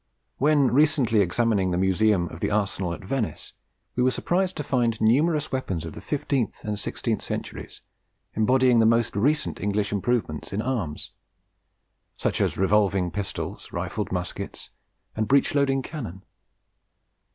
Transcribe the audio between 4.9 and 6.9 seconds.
numerous weapons of the fifteenth and